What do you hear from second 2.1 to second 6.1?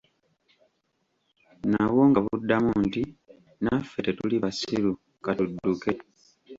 buddamu nti, naffe tetuli basiru, ka tudduke.